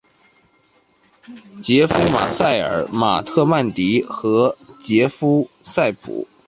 [1.61, 6.27] 杰夫·马塞尔、马特·曼迪和杰夫·塞普。